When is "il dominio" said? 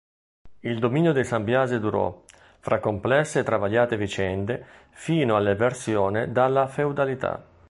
0.61-1.11